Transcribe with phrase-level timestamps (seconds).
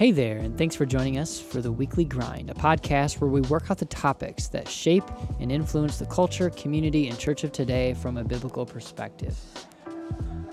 [0.00, 3.42] Hey there, and thanks for joining us for the Weekly Grind, a podcast where we
[3.42, 5.04] work out the topics that shape
[5.40, 9.36] and influence the culture, community, and church of today from a biblical perspective.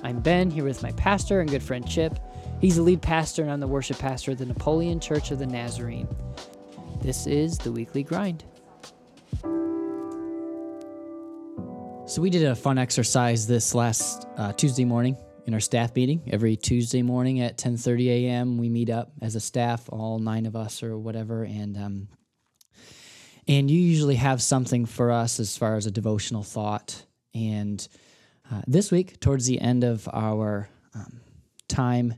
[0.03, 2.19] I'm Ben, here with my pastor and good friend Chip.
[2.59, 5.47] He's the lead pastor, and I'm the worship pastor at the Napoleon Church of the
[5.47, 6.09] Nazarene.
[7.01, 8.43] This is the Weekly Grind.
[12.05, 15.15] So we did a fun exercise this last uh, Tuesday morning
[15.47, 18.57] in our staff meeting every Tuesday morning at 10:30 a.m.
[18.57, 22.07] We meet up as a staff, all nine of us or whatever, and um,
[23.47, 27.05] and you usually have something for us as far as a devotional thought.
[27.33, 27.87] And
[28.51, 31.21] uh, this week, towards the end of our um,
[31.69, 32.15] time,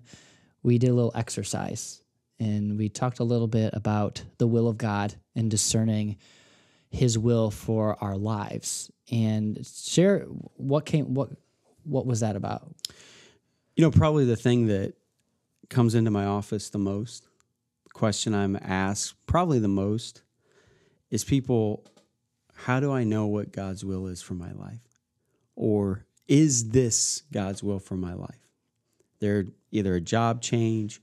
[0.63, 2.01] we did a little exercise,
[2.39, 6.17] and we talked a little bit about the will of God and discerning
[6.89, 8.89] His will for our lives.
[9.11, 10.21] And share
[10.55, 11.29] what came what
[11.84, 12.73] what was that about?
[13.80, 14.96] You know, probably the thing that
[15.70, 17.30] comes into my office the most,
[17.85, 20.22] the question I'm asked probably the most,
[21.12, 21.85] is people,
[22.54, 24.82] how do I know what God's will is for my life?
[25.55, 28.50] Or is this God's will for my life?
[29.22, 31.02] They're either a job change,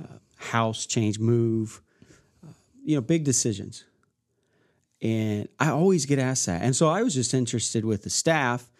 [0.00, 1.82] uh, house change, move,
[2.46, 2.52] uh,
[2.84, 3.82] you know, big decisions.
[5.02, 6.62] And I always get asked that.
[6.62, 8.70] And so I was just interested with the staff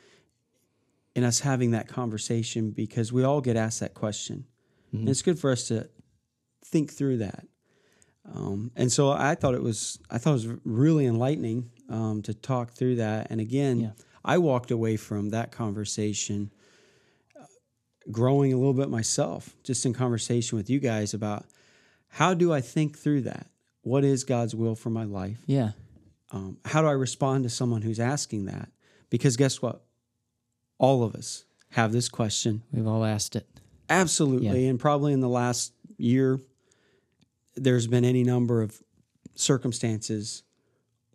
[1.16, 4.44] in us having that conversation because we all get asked that question.
[4.88, 4.98] Mm-hmm.
[4.98, 5.88] And it's good for us to
[6.66, 7.46] think through that.
[8.30, 12.34] Um, and so I thought it was I thought it was really enlightening um, to
[12.34, 13.28] talk through that.
[13.30, 13.90] And again, yeah.
[14.26, 16.52] I walked away from that conversation
[17.40, 17.46] uh,
[18.10, 21.46] growing a little bit myself, just in conversation with you guys about
[22.08, 23.46] how do I think through that?
[23.80, 25.40] What is God's will for my life?
[25.46, 25.70] Yeah.
[26.30, 28.68] Um, how do I respond to someone who's asking that?
[29.08, 29.85] Because guess what?
[30.78, 32.62] All of us have this question.
[32.72, 33.46] We've all asked it.
[33.88, 34.64] Absolutely.
[34.64, 34.70] Yeah.
[34.70, 36.40] And probably in the last year,
[37.54, 38.82] there's been any number of
[39.34, 40.42] circumstances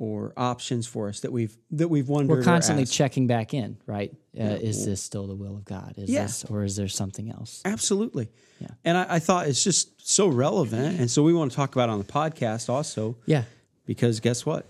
[0.01, 2.37] or options for us that we've that we've wondered.
[2.39, 4.11] We're constantly checking back in, right?
[4.35, 4.49] Uh, yeah.
[4.53, 5.93] Is this still the will of God?
[5.97, 6.23] Is yeah.
[6.23, 7.61] this, or is there something else?
[7.65, 8.29] Absolutely.
[8.59, 8.69] Yeah.
[8.83, 11.89] And I, I, thought it's just so relevant, and so we want to talk about
[11.89, 13.17] on the podcast also.
[13.27, 13.43] Yeah.
[13.85, 14.65] Because guess what?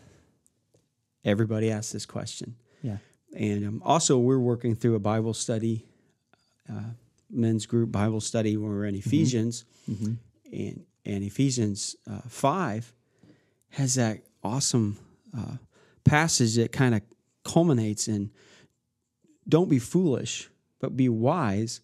[1.24, 2.56] Everybody asks this question.
[2.82, 2.98] Yeah.
[3.36, 5.86] And um, also, we're working through a Bible study,
[6.70, 6.92] uh,
[7.30, 9.10] men's group Bible study when we're in mm-hmm.
[9.10, 9.66] Ephesians.
[9.90, 10.14] Mm-hmm.
[10.52, 12.94] And, and Ephesians uh, 5
[13.72, 14.98] has that awesome
[15.38, 15.56] uh,
[16.04, 17.02] passage that kind of
[17.44, 18.32] culminates in
[19.48, 20.50] don't be foolish,
[20.80, 21.82] but be wise,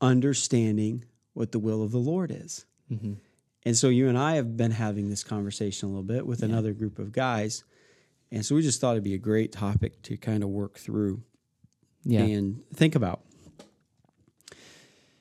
[0.00, 2.66] understanding what the will of the Lord is.
[2.92, 3.14] Mm-hmm.
[3.66, 6.46] And so you and I have been having this conversation a little bit with yeah.
[6.46, 7.64] another group of guys
[8.34, 11.22] and so we just thought it'd be a great topic to kind of work through
[12.02, 12.20] yeah.
[12.20, 13.20] and think about.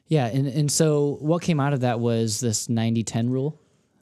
[0.08, 0.26] Yeah.
[0.26, 3.60] And, and so what came out of that was this 90 10 rule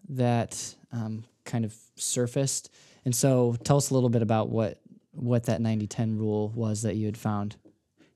[0.10, 2.70] that um, kind of surfaced.
[3.04, 4.80] And so tell us a little bit about what,
[5.12, 7.58] what that 90 10 rule was that you had found.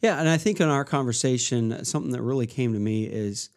[0.01, 0.19] Yeah.
[0.19, 3.49] And I think in our conversation, something that really came to me is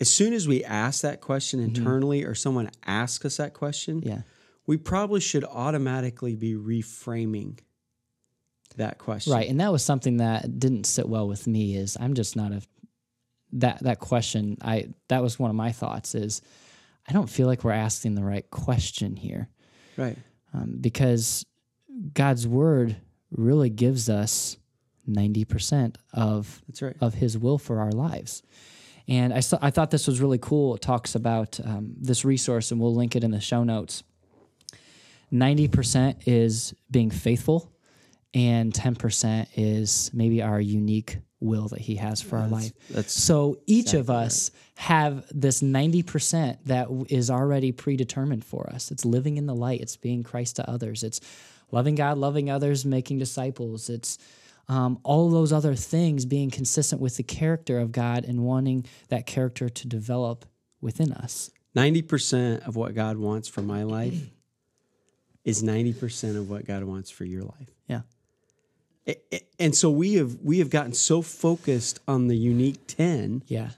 [0.00, 1.76] as soon as we ask that question mm-hmm.
[1.76, 2.30] internally mm-hmm.
[2.30, 4.20] or someone asks us that question, yeah
[4.68, 7.58] we probably should automatically be reframing
[8.76, 9.32] that question.
[9.32, 9.48] Right.
[9.48, 12.60] And that was something that didn't sit well with me is I'm just not a
[13.54, 16.42] that that question I that was one of my thoughts is
[17.08, 19.48] I don't feel like we're asking the right question here.
[19.96, 20.18] Right.
[20.52, 21.46] Um, because
[22.12, 22.94] God's word
[23.30, 24.58] really gives us
[25.08, 26.96] 90% of That's right.
[27.00, 28.42] of his will for our lives.
[29.08, 30.74] And I, saw, I thought this was really cool.
[30.74, 34.02] It talks about um, this resource, and we'll link it in the show notes.
[35.32, 37.72] 90% is being faithful
[38.34, 42.72] and 10% is maybe our unique will that he has for our life.
[43.06, 44.84] So each exactly of us right.
[44.84, 48.90] have this 90% that is already predetermined for us.
[48.90, 51.20] It's living in the light, it's being Christ to others, it's
[51.70, 53.88] loving God, loving others, making disciples.
[53.88, 54.18] It's
[54.68, 59.26] um, all those other things being consistent with the character of God and wanting that
[59.26, 60.44] character to develop
[60.80, 61.50] within us.
[61.76, 64.30] 90% of what God wants for my life
[65.48, 67.70] is 90% of what God wants for your life.
[67.86, 68.02] Yeah.
[69.58, 73.70] And so we have we have gotten so focused on the unique 10 yeah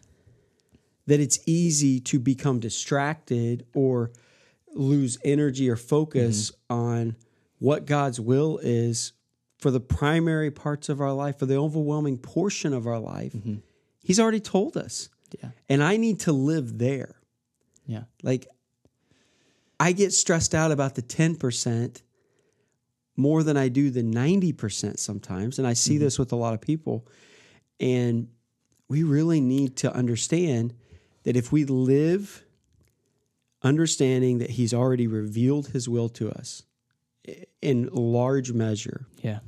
[1.06, 4.10] that it's easy to become distracted or
[4.74, 6.74] lose energy or focus mm-hmm.
[6.74, 7.16] on
[7.60, 9.12] what God's will is
[9.58, 13.32] for the primary parts of our life, for the overwhelming portion of our life.
[13.32, 13.56] Mm-hmm.
[14.02, 15.08] He's already told us.
[15.40, 15.50] Yeah.
[15.68, 17.16] And I need to live there.
[17.86, 18.04] Yeah.
[18.22, 18.48] Like
[19.80, 22.02] I get stressed out about the 10%
[23.16, 25.58] more than I do the 90% sometimes.
[25.58, 26.04] And I see mm-hmm.
[26.04, 27.08] this with a lot of people.
[27.80, 28.28] And
[28.88, 30.74] we really need to understand
[31.24, 32.44] that if we live
[33.62, 36.62] understanding that He's already revealed His will to us
[37.62, 39.06] in large measure.
[39.22, 39.40] Yeah.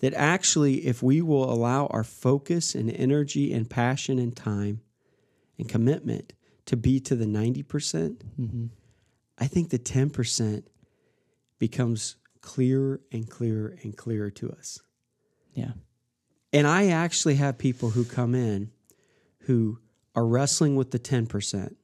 [0.00, 4.80] That actually, if we will allow our focus and energy and passion and time
[5.58, 6.34] and commitment
[6.66, 8.22] to be to the 90%, percent
[9.38, 10.64] I think the 10%
[11.58, 14.80] becomes clearer and clearer and clearer to us.
[15.54, 15.72] Yeah.
[16.52, 18.70] And I actually have people who come in
[19.40, 19.78] who
[20.14, 21.74] are wrestling with the 10%.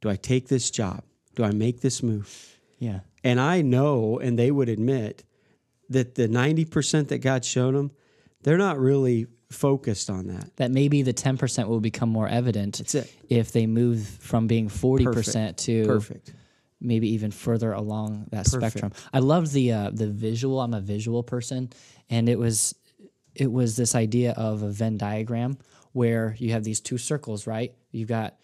[0.00, 1.02] Do I take this job?
[1.34, 2.58] Do I make this move?
[2.78, 3.00] Yeah.
[3.24, 5.24] And I know, and they would admit,
[5.88, 7.92] that the 90% that God showed them,
[8.42, 10.56] they're not really focused on that.
[10.56, 12.94] That maybe the 10% will become more evident
[13.28, 16.32] if they move from being 40% to Perfect.
[16.80, 18.72] Maybe even further along that Perfect.
[18.72, 18.92] spectrum.
[19.12, 20.60] I love the uh, the visual.
[20.60, 21.70] I'm a visual person,
[22.10, 22.74] and it was
[23.34, 25.58] it was this idea of a Venn diagram
[25.92, 27.74] where you have these two circles, right?
[27.90, 28.36] You've got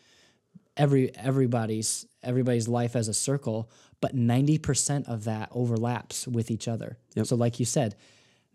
[0.77, 3.71] every everybody's everybody's life as a circle,
[4.01, 6.99] but 90% of that overlaps with each other.
[7.15, 7.27] Yep.
[7.27, 7.97] So like you said,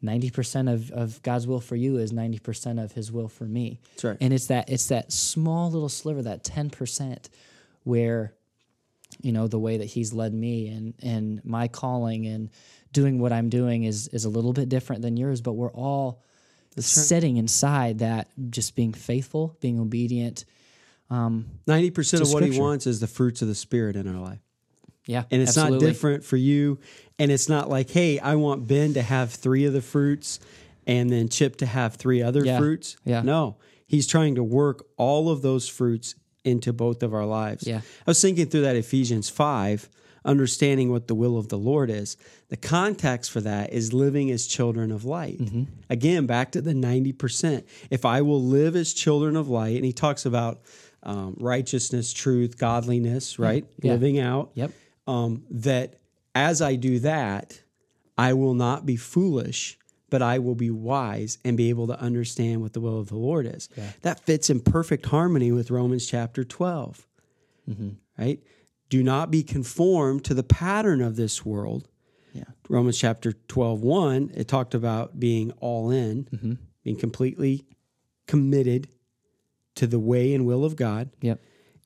[0.04, 3.80] 90% of, of God's will for you is 90% of his will for me.
[3.92, 4.18] That's right.
[4.22, 7.30] And it's that it's that small little sliver, that 10%
[7.84, 8.34] where
[9.22, 12.50] you know the way that he's led me and and my calling and
[12.94, 16.22] doing what I'm doing is is a little bit different than yours, but we're all
[16.78, 20.46] sitting inside that just being faithful, being obedient.
[21.10, 24.40] Um, 90% of what He wants is the fruits of the Spirit in our life.
[25.08, 25.24] Yeah.
[25.32, 25.80] And it's absolutely.
[25.88, 26.80] not different for you.
[27.18, 30.40] And it's not like, hey, I want Ben to have three of the fruits
[30.86, 32.60] and then Chip to have three other Yeah.
[32.60, 32.98] fruits.
[33.06, 33.22] Yeah.
[33.22, 33.56] No,
[33.88, 36.16] he's trying to work all of those fruits
[36.48, 37.68] into both of our lives.
[37.68, 37.78] Yeah.
[37.80, 39.90] I was thinking through that Ephesians 5,
[40.26, 42.18] understanding what the will of the Lord is.
[42.50, 45.40] The context for that is living as children of light.
[45.40, 45.64] Mm-hmm.
[45.90, 47.64] Again, back to the 90%.
[47.90, 50.62] If I will live as children of light, and he talks about
[51.04, 53.66] um, righteousness, truth, godliness, right?
[53.82, 53.92] Yeah.
[53.94, 54.72] Living out Yep.
[55.08, 56.00] um, that
[56.36, 57.62] as I do that,
[58.18, 59.78] I will not be foolish,
[60.10, 63.18] but I will be wise and be able to understand what the will of the
[63.18, 63.70] Lord is.
[64.02, 67.06] That fits in perfect harmony with Romans chapter 12,
[67.70, 67.90] mm-hmm.
[68.18, 68.40] right?
[68.90, 71.90] Do not be conformed to the pattern of this world.
[72.34, 72.44] Yeah.
[72.70, 76.54] Romans chapter 12, 1, it talked about being all in, mm-hmm.
[76.84, 77.66] being completely
[78.28, 78.88] committed
[79.76, 81.40] to the way and will of God Yep.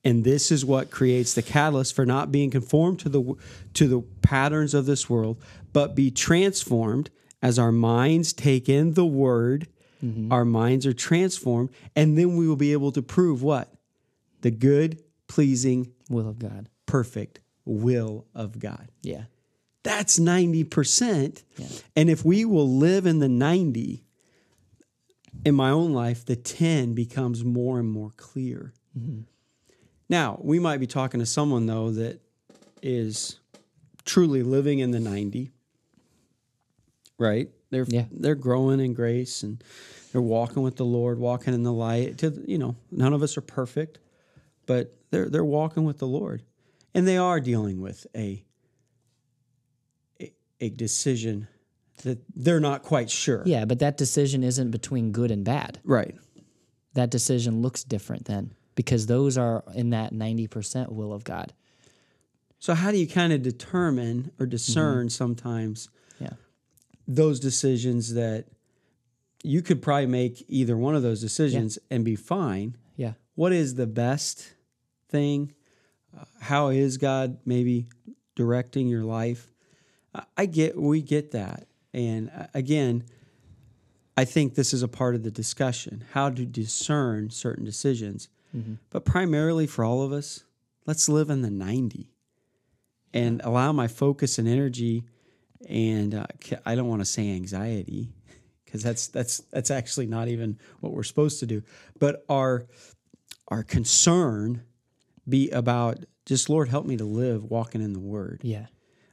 [0.03, 3.35] and this is what creates the catalyst for not being conformed to the
[3.73, 5.41] to the patterns of this world
[5.71, 7.09] but be transformed
[7.41, 9.67] as our minds take in the word
[10.03, 10.31] mm-hmm.
[10.31, 13.73] our minds are transformed and then we will be able to prove what?
[14.41, 16.67] The good pleasing Will of God.
[16.85, 18.89] perfect will of god.
[19.01, 19.23] Yeah.
[19.83, 21.43] that's 90%
[21.95, 24.03] and if we will live in the 90
[25.45, 28.73] in my own life the 10 becomes more and more clear.
[28.97, 29.21] Mm-hmm.
[30.09, 32.19] Now we might be talking to someone though that
[32.81, 33.39] is
[34.03, 35.51] truly living in the 90
[37.21, 38.05] right they're Yeah.
[38.11, 39.63] they're growing in grace and
[40.11, 43.37] they're walking with the lord walking in the light to you know none of us
[43.37, 43.99] are perfect
[44.65, 46.43] but they're they're walking with the lord
[46.93, 48.43] and they are dealing with a
[50.19, 51.47] a, a decision
[52.03, 55.79] that they're not quite sure Yeah, but that decision isn't between good and bad.
[55.83, 56.15] right
[56.95, 61.53] That decision looks different then because those are in that 90% will of God.
[62.59, 65.09] so how do you kind of determine or discern mm-hmm.
[65.23, 66.33] sometimes Yeah.
[67.15, 68.45] Those decisions that
[69.43, 72.77] you could probably make either one of those decisions and be fine.
[72.95, 73.13] Yeah.
[73.35, 74.53] What is the best
[75.09, 75.53] thing?
[76.17, 77.87] Uh, how is God maybe
[78.35, 79.51] directing your life?
[80.37, 81.67] I- get, we get that.
[81.93, 83.03] And uh, again,
[84.15, 88.29] I think this is a part of the discussion how to discern certain decisions.
[88.89, 90.43] But primarily for all of us,
[90.85, 92.09] let's live in the 90
[93.13, 95.05] and allow my focus and energy
[95.69, 96.25] and uh,
[96.65, 98.09] I don't want to say anxiety
[98.65, 101.63] because that's that's that's actually not even what we're supposed to do.
[101.99, 102.65] But our
[103.49, 104.63] our concern
[105.27, 108.41] be about just Lord help me to live walking in the Word.
[108.43, 108.67] Yeah.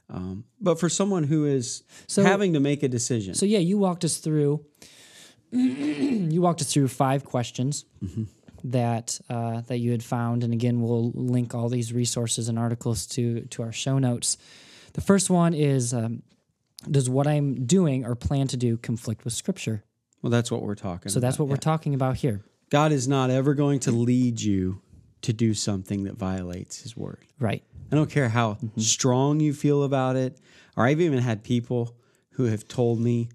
[0.09, 3.77] Um, but for someone who is So- having to make a decision, So yeah, you
[3.77, 4.65] walked us through.
[5.51, 7.85] you walked us through five questions
[8.63, 13.05] that uh, that you had found, and again, we'll link all these resources and articles
[13.07, 14.37] to to our show notes.
[14.93, 16.23] The first one is: um,
[16.89, 19.83] Does what I'm doing or plan to do conflict with Scripture?
[20.21, 21.09] well, that's what we're talking.
[21.11, 24.41] So that's about, what we're talking about here, God is not ever going to lead
[24.41, 24.81] you
[25.21, 27.25] to do something that violates His Word.
[27.39, 27.63] right?
[27.91, 28.79] I don't care how Mm-hmm.
[28.81, 30.37] strong you feel about it.
[30.77, 31.95] Or I've even had people
[32.31, 33.29] who have told me,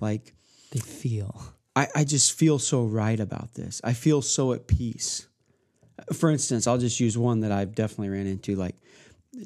[0.00, 0.34] like,
[0.72, 1.42] They feel
[1.76, 3.80] I, I just feel so right about this.
[3.84, 5.28] I feel so at peace.
[6.12, 8.74] For instance, I'll just use one that I've definitely ran into like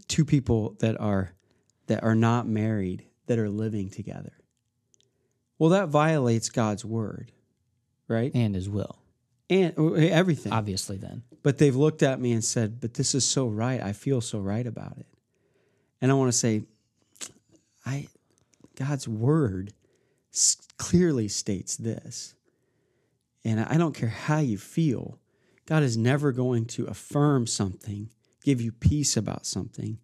[0.08, 1.32] two people that are
[1.88, 4.32] that are not married that are living together.
[5.58, 7.32] Well, that violates God's word,
[8.08, 8.30] right?
[8.34, 8.98] And his will,
[9.48, 10.52] And uh, everything.
[10.52, 11.22] obviously, then.
[11.42, 13.80] But they've looked at me and said, "But this is so right.
[13.80, 15.06] I feel so right about it."
[16.00, 16.64] And I want to say,
[17.86, 18.08] I
[18.76, 19.72] God's word
[20.32, 22.34] s- clearly states this.
[23.44, 25.18] And I don't care how you feel.
[25.66, 28.08] God is never going to affirm something,
[28.42, 29.98] give you peace about something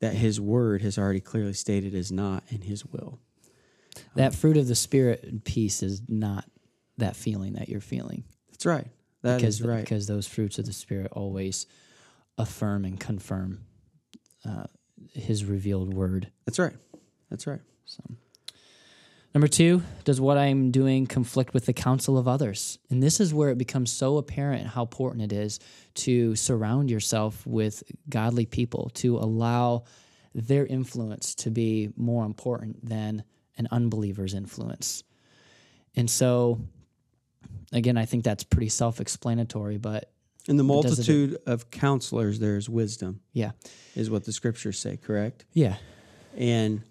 [0.00, 3.18] that his word has already clearly stated is not in his will.
[4.14, 6.44] That fruit of the spirit and peace is not
[6.98, 8.24] that feeling that you're feeling.
[8.50, 8.86] That's right.
[9.22, 9.80] That is because right.
[9.80, 11.66] because those fruits of the spirit always
[12.36, 13.64] affirm and confirm
[14.44, 14.64] uh,
[15.14, 16.30] his revealed word.
[16.46, 16.74] That's right.
[17.30, 17.60] That's right.
[19.38, 22.76] Number two, does what I'm doing conflict with the counsel of others?
[22.90, 25.60] And this is where it becomes so apparent how important it is
[25.94, 29.84] to surround yourself with godly people, to allow
[30.34, 33.22] their influence to be more important than
[33.56, 35.04] an unbeliever's influence.
[35.94, 36.58] And so,
[37.70, 40.10] again, I think that's pretty self explanatory, but
[40.48, 43.52] In the does it- multitude of counselors, there is wisdom, yeah.
[43.94, 45.44] is what the scriptures say, correct?
[45.52, 45.76] Yeah.
[46.36, 46.82] And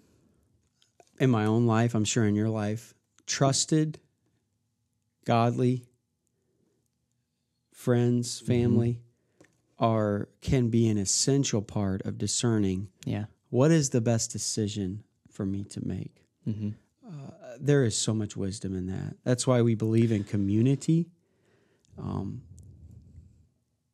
[1.20, 2.94] in my own life, I'm sure in your life,
[3.26, 3.98] trusted,
[5.24, 5.84] godly
[7.72, 9.00] friends, family
[9.78, 13.26] are can be an essential part of discerning Yeah.
[13.50, 16.24] what is the best decision for me to make.
[16.44, 16.70] hmm
[17.06, 19.16] Uh, there is so much wisdom in that.
[19.24, 21.10] That's why we believe in community,
[21.96, 22.42] um,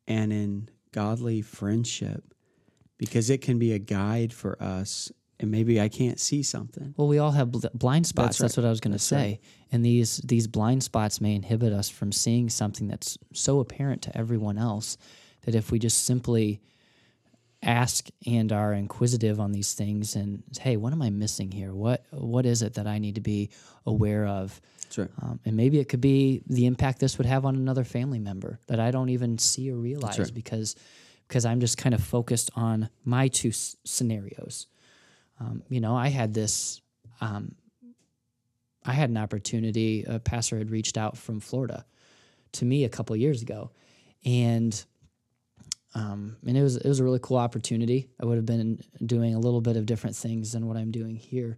[0.07, 2.33] and in godly friendship,
[2.97, 5.11] because it can be a guide for us.
[5.39, 6.93] And maybe I can't see something.
[6.95, 8.37] Well, we all have bl- blind spots.
[8.37, 8.63] That's, right.
[8.63, 9.15] what I was going to say.
[9.15, 9.39] right.
[9.71, 14.17] And these these blind spots may inhibit us from seeing something that's so apparent to
[14.17, 14.97] everyone else
[15.41, 16.61] that if we just simply
[17.61, 21.73] ask and are inquisitive on these things and hey, what am I missing here?
[21.73, 23.49] What what is it that I need to be
[23.85, 24.61] aware of?
[24.83, 25.09] That's right.
[25.21, 28.59] Um, and maybe it could be the impact this would have on another family member
[28.67, 30.75] that I don't even see or realize because
[31.27, 34.67] because I'm just kind of focused on my two s- scenarios.
[35.39, 36.81] Um, you know, I had this.
[37.21, 37.55] Um,
[38.85, 40.03] I had an opportunity.
[40.07, 41.85] A pastor had reached out from Florida
[42.53, 43.71] to me a couple years ago,
[44.23, 44.85] and
[45.95, 48.09] um, and it was it was a really cool opportunity.
[48.21, 51.15] I would have been doing a little bit of different things than what I'm doing
[51.15, 51.57] here.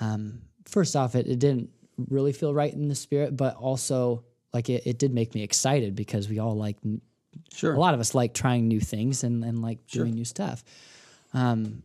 [0.00, 1.70] Um, first off, it, it didn't
[2.08, 5.94] really feel right in the spirit, but also like it, it did make me excited
[5.94, 6.76] because we all like
[7.52, 7.74] Sure.
[7.74, 10.64] a lot of us like trying new things and, and like doing new stuff.
[11.34, 11.82] Um,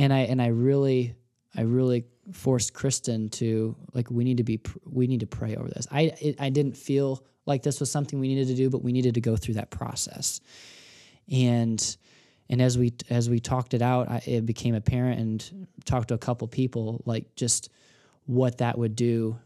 [0.00, 1.14] and I and I really
[1.54, 5.68] I really forced Kristen to like we need to be we need to pray over
[5.68, 5.86] this.
[5.90, 8.92] I it, I didn't feel like this was something we needed to do, but we
[8.92, 10.40] needed to go through that process.
[11.30, 11.96] And
[12.48, 16.14] and as we as we talked it out, I, it became apparent and talked to
[16.14, 17.68] a couple people like just
[18.24, 19.38] what that would do,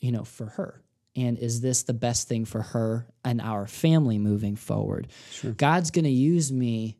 [0.00, 0.82] you know, for her.
[1.16, 5.06] And is this the best thing for her and our family moving forward?
[5.30, 5.52] Sure.
[5.52, 6.96] God's going to use me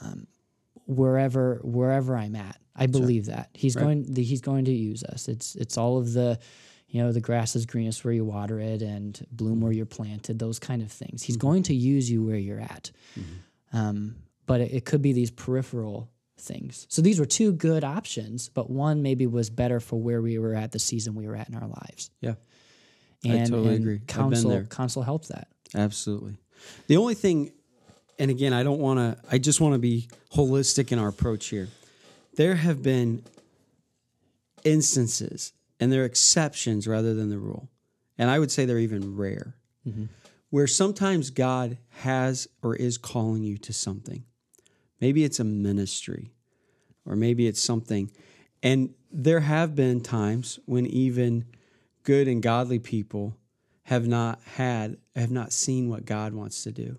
[0.00, 0.28] um,
[0.86, 2.58] wherever wherever I'm at.
[2.76, 3.82] I believe that He's Right.
[3.82, 5.28] going He's going to use us.
[5.28, 6.38] It's it's all of the
[6.88, 9.78] you know the grass is greenest where you water it and bloom where mm-hmm.
[9.78, 10.38] you're planted.
[10.38, 11.22] Those kind of things.
[11.22, 11.46] He's mm-hmm.
[11.46, 12.90] going to use you where you're at.
[13.18, 13.76] Mm-hmm.
[13.76, 16.86] Um, but it, it could be these peripheral things.
[16.90, 20.54] So these were two good options, but one maybe was better for where we were
[20.54, 22.10] at the season we were at in our lives.
[22.20, 22.34] Yeah.
[23.24, 23.94] I And, totally and agree.
[23.94, 24.64] I've been Counsel, there.
[24.64, 25.48] counsel helps that.
[25.74, 26.36] Absolutely.
[26.86, 27.52] The only thing,
[28.18, 31.46] and again, I don't want to, I just want to be holistic in our approach
[31.46, 31.68] here.
[32.36, 33.22] There have been
[34.64, 37.68] instances, and they're exceptions rather than the rule.
[38.18, 39.54] And I would say they're even rare,
[39.86, 40.04] mm-hmm.
[40.50, 44.24] where sometimes God has or is calling you to something.
[45.00, 46.32] Maybe it's a ministry,
[47.04, 48.10] or maybe it's something.
[48.62, 51.44] And there have been times when even
[52.04, 53.36] good and godly people
[53.84, 56.98] have not had, have not seen what God wants to do.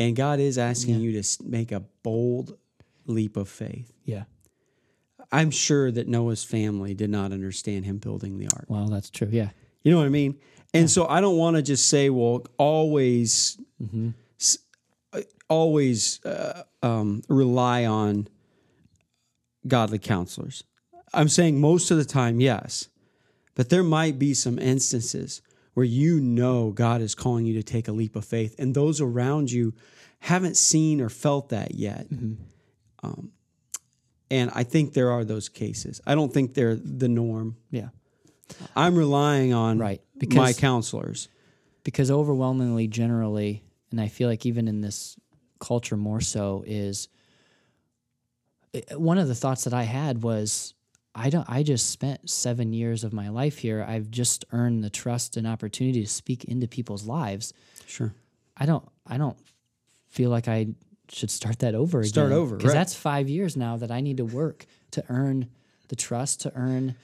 [0.00, 2.56] And God is asking you to make a bold
[3.06, 3.92] leap of faith.
[4.04, 4.24] Yeah.
[5.30, 8.64] I'm sure that Noah's family did not understand him building the ark.
[8.66, 9.28] Well, that's true.
[9.30, 9.50] Yeah.
[9.82, 10.38] You know what I mean?
[10.72, 13.60] And so I don't want to just say, well, always,
[14.40, 14.58] s-
[15.12, 18.26] uh, always uh, um, rely on
[19.66, 20.64] godly counselors.
[21.12, 22.88] I'm saying most of the time, yes,
[23.54, 25.42] but there might be some instances
[25.80, 29.00] where you know God is calling you to take a leap of faith, and those
[29.00, 29.72] around you
[30.18, 32.06] haven't seen or felt that yet.
[33.02, 33.32] Um,
[34.30, 36.02] and I think there are those cases.
[36.06, 37.56] I don't think they're the norm.
[37.70, 37.88] Yeah.
[38.76, 40.02] I'm relying on Right,
[40.34, 41.30] my counselors
[41.82, 45.16] because overwhelmingly generally and i feel like even in this
[45.60, 47.08] culture more so is
[48.96, 50.74] one of the thoughts that i had was
[51.14, 54.90] i don't i just spent seven years of my life here i've just earned the
[54.90, 57.52] trust and opportunity to speak into people's lives
[57.86, 58.12] Sure.
[58.56, 59.36] i don't i don't
[60.08, 60.68] feel like i
[61.12, 62.08] should start that over again.
[62.08, 62.78] Start over, because right.
[62.78, 65.48] that's five years now that i need to work to earn
[65.88, 66.94] the trust to earn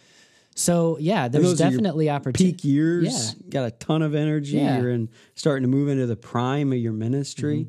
[0.55, 3.49] so yeah there's definitely opportunity Peak years, Yeah.
[3.51, 4.57] got a ton of energy.
[4.57, 4.81] Yeah.
[4.81, 7.69] You're in starting to move into the prime of your ministry.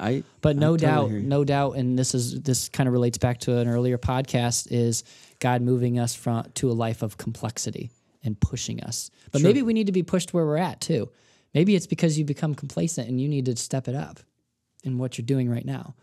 [0.00, 0.26] I Mm-hmm.
[0.40, 3.38] But I no totally doubt, no doubt, and this is this kind of relates back
[3.40, 5.04] to an earlier podcast is
[5.40, 7.90] God moving us from to a life of complexity
[8.22, 9.10] and pushing us.
[9.30, 9.48] But Sure.
[9.48, 11.10] maybe we need to be pushed where we're at too.
[11.54, 14.20] Maybe it's because you become complacent and you need to step it up
[14.84, 15.94] in what you're doing right now.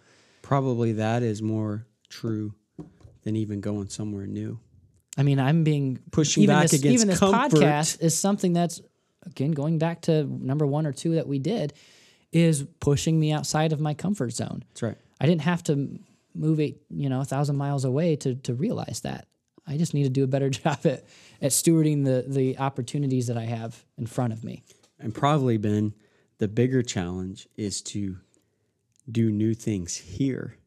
[0.42, 2.54] probably that is more true
[3.24, 4.60] than even going somewhere new.
[5.18, 7.60] I mean, I'm being Pushing even back this, against even this comfort.
[7.60, 8.82] podcast is something that's
[9.25, 11.72] again going back to number one or two that we did
[12.34, 14.63] is pushing me outside of my comfort zone.
[14.70, 14.98] That's right.
[15.22, 15.98] I didn't have to
[16.36, 19.28] move eight, you know, a thousand miles away to to realize that.
[19.66, 21.06] I just need to do a better job at
[21.42, 24.63] at stewarding the the opportunities that I have in front of me.
[25.00, 25.94] And probably been
[26.38, 28.18] the bigger challenge is to
[29.10, 30.58] do new things here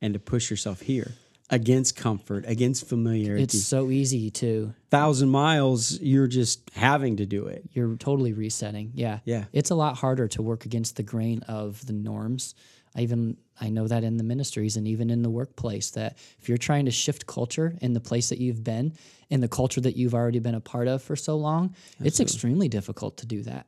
[0.00, 1.12] and to push yourself here
[1.50, 3.42] against comfort, against familiarity.
[3.42, 7.68] It's so easy to thousand miles, you're just having to do it.
[7.72, 8.92] you're totally resetting.
[8.94, 9.18] Yeah.
[9.24, 9.44] Yeah.
[9.52, 12.54] It's a lot harder to work against the grain of the norms.
[12.94, 16.48] I even I know that in the ministries and even in the workplace that if
[16.48, 18.94] you're trying to shift culture in the place that you've been
[19.28, 22.68] in the culture that you've already been a part of for so long, it's extremely
[22.68, 23.66] difficult to do that.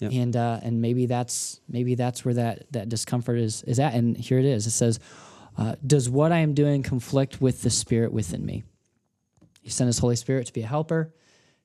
[0.00, 0.12] Yep.
[0.12, 3.94] And uh, and maybe that's maybe that's where that that discomfort is is at.
[3.94, 4.66] And here it is.
[4.66, 5.00] It says,
[5.56, 8.62] uh, "Does what I am doing conflict with the Spirit within me?"
[9.60, 11.12] He sent His Holy Spirit to be a helper,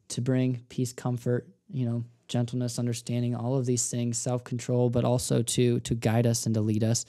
[0.10, 5.06] to bring peace, comfort, you know, gentleness, understanding, all of these things, self control, but
[5.06, 7.06] also to to guide us and to lead us,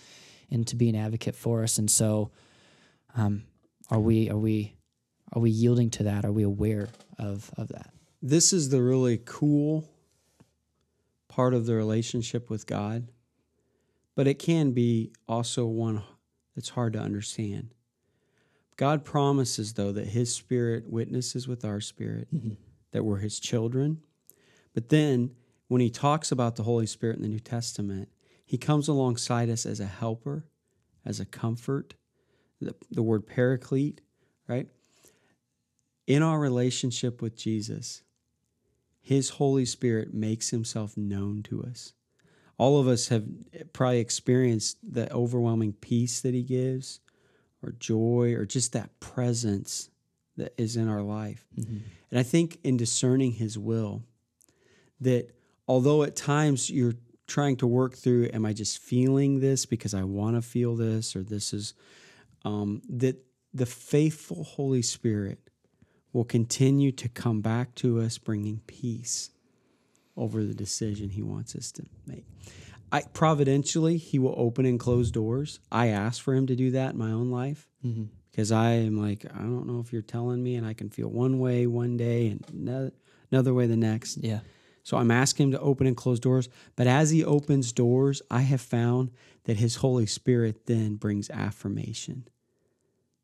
[0.51, 1.79] and to be an advocate for us.
[1.79, 2.31] And so,
[3.17, 3.45] um,
[3.91, 4.75] are we are we
[5.33, 6.25] are we yielding to that?
[6.25, 7.91] Are we aware of of that?
[8.23, 9.89] This is the really cool
[11.29, 13.09] part of the relationship with God,
[14.15, 16.03] but it can be also one
[16.55, 17.75] that's hard to understand.
[18.77, 22.29] God promises, though, that His Spirit witnesses with our spirit
[22.93, 24.01] that we're His children.
[24.75, 25.31] But then,
[25.69, 28.09] when He talks about the Holy Spirit in the New Testament,
[28.45, 30.45] He comes alongside us as a helper,
[31.05, 31.95] as a comfort,
[32.61, 34.01] the, the word paraclete,
[34.49, 34.69] right?
[36.07, 38.03] In our relationship with Jesus,
[39.01, 41.95] His Holy Spirit makes Himself known to us.
[42.59, 43.25] All of us have
[43.73, 47.01] probably experienced the overwhelming peace that He gives,
[47.63, 49.89] or joy, or just that presence
[50.37, 51.47] that is in our life.
[51.59, 51.79] Mm-hmm.
[52.11, 54.03] And I think in discerning His will,
[55.01, 55.29] that
[55.67, 56.95] although at times you're
[57.27, 61.17] trying to work through, am I just feeling this because I want to feel this,
[61.17, 61.75] or this is,
[62.45, 63.17] um, that
[63.53, 65.39] the faithful Holy Spirit
[66.13, 69.31] will continue to come back to us, bringing peace
[70.17, 72.27] over the decision He wants us to make.
[72.93, 75.61] I, providentially, He will open and close doors.
[75.73, 77.69] I ask for Him to do that in my own life
[78.31, 81.09] because I am like, I don't know if you're telling me, and I can feel
[81.09, 82.93] one way one day and another,
[83.33, 84.19] another way the next.
[84.19, 84.41] Yeah.
[84.85, 86.49] So I'm asking him to open and close doors.
[86.77, 89.11] But as he opens doors, I have found
[89.45, 92.29] that his Holy Spirit then brings affirmation.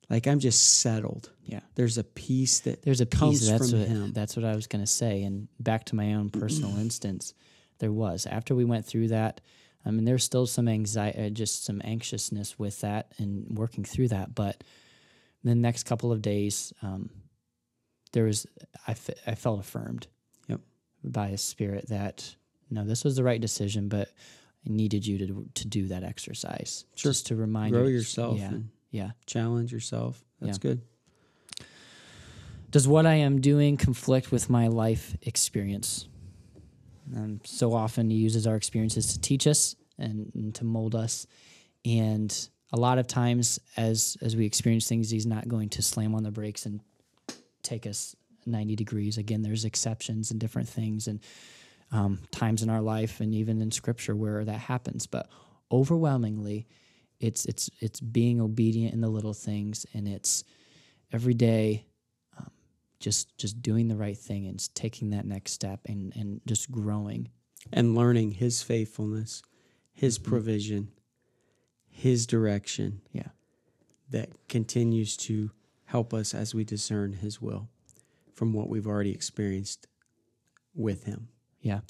[0.09, 1.31] Like I'm just settled.
[1.45, 1.61] Yeah.
[1.77, 4.13] There's a peace that There's a peace that's from what, him.
[4.13, 7.33] that's what I was going to say and back to my own personal instance
[7.79, 9.41] there was after we went through that
[9.87, 14.09] I mean there's still some anxiety uh, just some anxiousness with that and working through
[14.09, 14.63] that but
[15.45, 17.09] the next couple of days um,
[18.13, 18.47] there was
[18.87, 18.93] I,
[19.27, 20.07] I felt affirmed.
[21.05, 22.35] By a spirit that
[22.71, 24.09] no this was the right decision but
[24.67, 27.11] I needed you to to do that exercise Sure.
[27.13, 30.23] just to remind Grow you yourself yeah and yeah challenge yourself.
[30.41, 30.71] That's Yeah.
[30.71, 30.81] good.
[32.71, 36.07] Does what I am doing conflict with my life experience?
[37.17, 41.27] Um, so often he uses our experiences to teach us and, and to mold us.
[41.85, 42.33] And
[42.73, 46.23] a lot of times as as we experience things, he's not going to slam on
[46.23, 46.81] the brakes and
[47.63, 48.15] take us
[48.47, 49.19] 90 degrees.
[49.19, 51.21] Again, there's exceptions and different things and
[51.93, 55.07] um, times in our life and even in scripture where that happens.
[55.07, 55.29] But
[55.73, 56.67] overwhelmingly,
[57.19, 60.45] it's it's it's being obedient in the little things and it's
[61.13, 61.85] every day
[62.99, 67.29] just just doing the right thing and taking that next step and and just growing
[67.73, 69.43] And learning his faithfulness,
[69.93, 70.29] his Mm-hmm.
[70.31, 70.89] provision,
[71.89, 73.29] his direction yeah
[74.11, 75.51] that continues to
[75.85, 77.69] help us as we discern his will
[78.41, 79.87] from what we've already experienced
[80.75, 81.29] with him.
[81.61, 81.81] yeah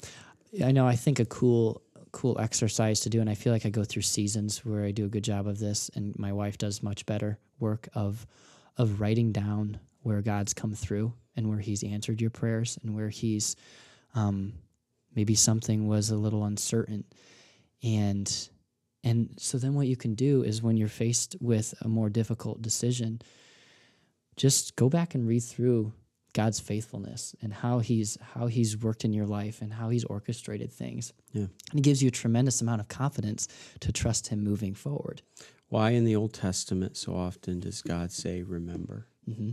[0.61, 3.69] I know I think a cool cool exercise to do and I feel like I
[3.69, 6.83] go through seasons where I do a good job of this and my wife does
[6.83, 8.27] much better work of
[8.75, 13.07] of writing down where God's come through and where he's answered your prayers and where
[13.07, 13.55] he's
[14.13, 14.51] um,
[15.15, 17.05] maybe something was a little uncertain
[17.81, 18.49] and
[19.05, 22.61] and so then what you can do is when you're faced with a more difficult
[22.61, 23.21] decision
[24.35, 25.93] just go back and read through
[26.33, 30.71] God's faithfulness and how he's how he's worked in your life and how he's orchestrated
[30.71, 31.11] things.
[31.33, 31.47] Yeah.
[31.71, 33.47] And it gives you a tremendous amount of confidence
[33.81, 35.21] to trust him moving forward.
[35.69, 39.07] Why in the Old Testament so often does God say remember?
[39.25, 39.51] hmm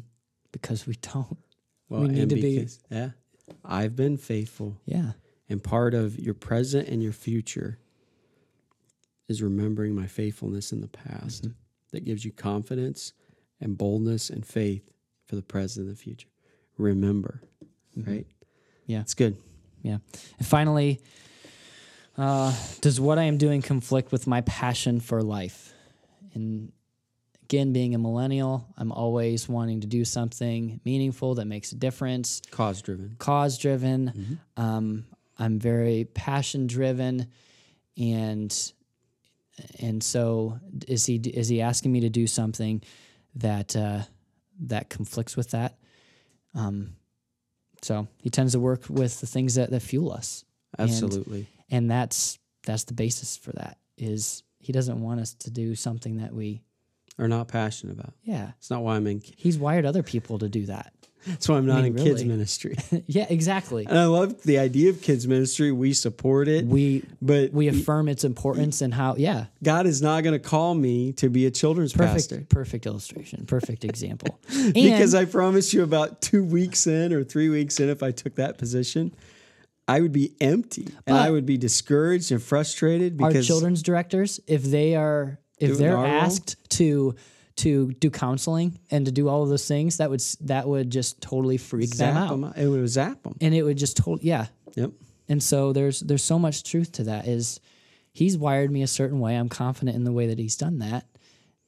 [0.53, 1.39] Because we don't.
[1.89, 3.11] Well, We need and to be- yeah.
[3.65, 4.77] I've been faithful.
[4.85, 5.13] Yeah.
[5.49, 7.79] And part of your present and your future
[9.29, 11.45] is remembering my faithfulness in the past.
[11.45, 11.53] Mm-hmm.
[11.93, 13.15] That gives you confidence
[13.61, 14.91] and boldness and faith
[15.27, 16.29] for the present and the future.
[16.79, 17.43] Remember,
[17.97, 18.07] right?
[18.07, 18.45] Mm-hmm.
[18.87, 19.01] Yeah.
[19.01, 19.37] It's good.
[19.83, 19.99] Yeah.
[20.39, 21.01] And finally,
[22.17, 25.73] uh, does what I am doing conflict with my passion for life?
[26.35, 26.73] And
[27.45, 32.43] again, being a millennial, I'm always wanting to do something meaningful that makes a difference.
[32.51, 33.17] Cause driven.
[33.19, 34.41] cause driven.
[34.57, 35.07] Um,
[35.39, 37.29] I'm very passion driven,
[37.97, 38.73] and
[39.81, 42.83] and so is he is he asking me to do something
[43.37, 44.03] that uh,
[44.63, 45.78] that conflicts with that?
[46.59, 46.97] Um,
[47.83, 50.45] so he tends to work with the things that, that fuel us,
[50.79, 51.47] Absolutely.
[51.71, 53.79] and that's that's the basis for that.
[53.97, 56.63] Is he doesn't want us to do something that we
[57.19, 58.13] are not passionate about.
[58.23, 58.53] yeah.
[58.59, 59.23] It's not why I'm in.
[59.37, 60.93] He's wired other people to do that.
[61.27, 62.77] That's why I'm not mean, in kids ministry.
[63.07, 63.87] yeah, exactly.
[63.87, 65.73] and I love the idea of kids ministry.
[65.73, 70.23] We support it, We but we affirm its importance and how yeah God is not
[70.23, 72.47] going to call me to be a children's perfect pastor.
[72.49, 74.39] perfect illustration perfect example
[74.75, 78.37] because I promise you, about two weeks in or three weeks in, if I took
[78.37, 79.15] that position,
[79.87, 84.39] I would be empty and I would be discouraged and frustrated our because children's directors
[84.47, 86.13] if they are if they're our role?
[86.13, 87.15] asked to
[87.59, 91.21] to do counseling and to do all of those things that would that would just
[91.21, 92.31] totally freak them out.
[92.31, 93.37] them, it would zap them.
[93.41, 94.47] and it would just totally yeah.
[94.75, 94.93] Yep.
[95.29, 97.61] and so there's there's so much truth to that is
[98.13, 99.37] he's wired me a certain way.
[99.37, 101.07] I'm confident in the way that he's done that.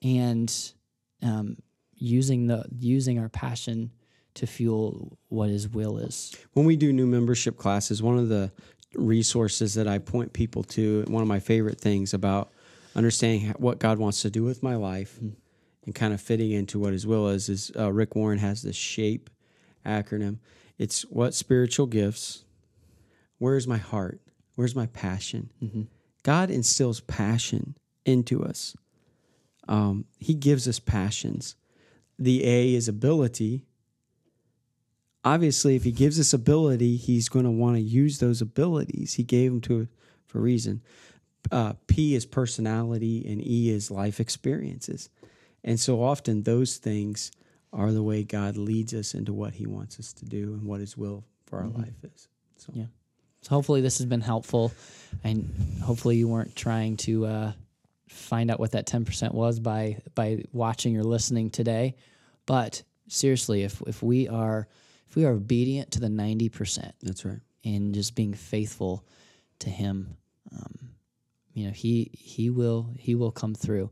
[0.03, 0.53] And
[1.23, 1.57] um,
[1.95, 3.91] using the using our passion
[4.35, 6.35] to fuel what his will is.
[6.53, 8.53] When we do new membership classes, one of the
[8.95, 12.51] resources that I point people to, one of my favorite things about
[12.97, 15.19] understanding what God wants to do with my life
[15.85, 18.77] and kind of fitting into what His will is, is uh, Rick Warren has this
[18.77, 19.31] SHAPE
[19.85, 20.39] acronym.
[20.79, 22.45] It's what spiritual gifts,
[23.39, 24.21] where's my heart,
[24.55, 25.51] where's my passion.
[26.23, 28.77] God instills passion into us.
[29.69, 31.57] Um, he gives us passions.
[32.19, 33.65] The A is ability
[35.25, 39.23] obviously if he gives us ability he's going to want to use those abilities he
[39.23, 39.87] gave them to
[40.27, 40.81] for a reason
[41.51, 45.11] uh, p is personality and e is life experiences
[45.65, 47.33] and so often those things
[47.73, 50.81] are the way god leads us into what he wants us to do and what
[50.81, 52.29] his will for our life is.
[52.57, 52.73] So.
[52.75, 52.87] Yeah.
[53.43, 54.73] So hopefully this has been helpful,
[55.25, 57.53] and hopefully you weren't trying to uh,
[58.09, 61.97] find out what that ten percent was by by watching or listening today.
[62.47, 64.69] But seriously, if if we are
[65.09, 67.41] if we are obedient to the ninety percent that's right.
[67.65, 69.05] and just being faithful
[69.61, 70.17] to Him,
[70.53, 70.91] um,
[71.55, 73.91] you know He He will He will come through,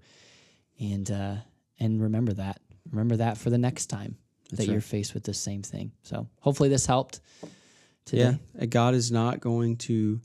[0.78, 1.36] and uh,
[1.78, 2.60] and remember that
[2.90, 4.16] remember that for the next time
[4.50, 5.92] That's that you're faced with the same thing.
[6.02, 7.20] So hopefully this helped.
[8.04, 8.38] Today.
[8.58, 10.18] yeah god is not going to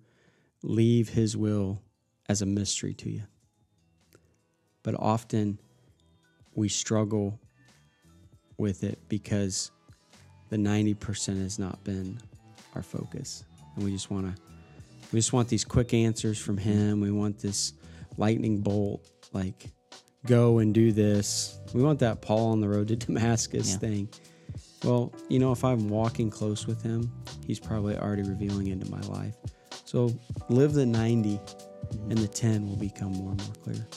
[0.62, 1.82] leave his will
[2.30, 3.24] as a mystery to you
[4.84, 5.60] but often
[6.56, 7.40] we struggle
[8.58, 9.72] with it because
[10.50, 12.20] the 90% has not been
[12.76, 13.44] our focus
[13.76, 14.42] and we just want to
[15.12, 17.74] we just want these quick answers from him we want this
[18.18, 19.72] lightning bolt like
[20.26, 21.60] go and do this.
[21.74, 23.78] We want that paul on the road to damascus Yeah.
[23.78, 24.10] thing.
[24.84, 27.10] Well you know if i'm walking close with him
[27.48, 29.36] he's probably already revealing into my life.
[29.86, 30.12] So
[30.50, 31.40] live the 90
[32.10, 33.88] and the 10 will become more and more clear